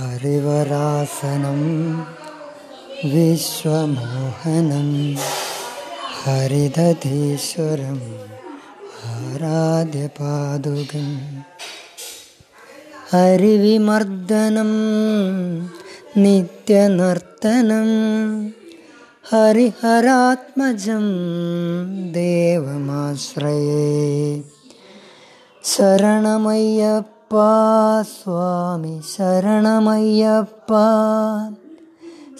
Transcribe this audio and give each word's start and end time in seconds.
ഹരിവരാസനം 0.00 1.60
വിശ്വമോഹനം 3.12 4.88
ഹരിദധീശ്വരം 6.18 7.98
ആരാധ്യപാദുകം 9.12 11.08
ഹരിവിമർദ്ദനം 13.12 14.72
നിത്യനർത്തനം 16.18 17.90
ഹരിഹരാത്മജം 19.30 21.06
ദേവമാശ്രയേ 22.12 23.86
ശരണമയ്യപ്പ 25.64 27.17
അയ്യപ്പ 27.30 27.40
സ്വാമി 28.10 28.92
ശരണമയ്യപ്പ 29.06 30.70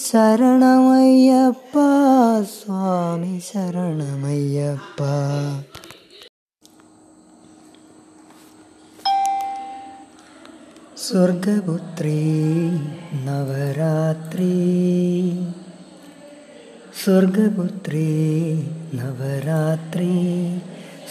ശരണമയ്യപ്പ 0.04 1.74
സ്വാമി 2.52 3.34
ശരണമയ്യപ്പ 3.48 5.00
സ്വർഗപുത്രീ 11.02 12.16
നവരാത്രി 13.26 14.54
സ്വർഗപുത്രീ 17.02 18.08
നവരാത്രി 18.94 20.14